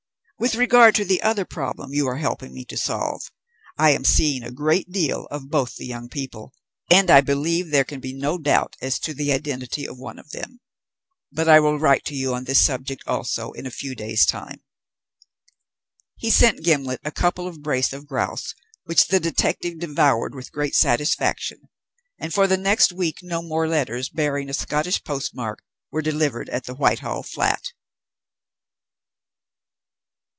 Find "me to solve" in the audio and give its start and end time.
2.51-3.31